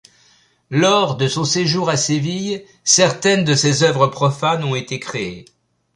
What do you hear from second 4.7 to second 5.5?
été créées.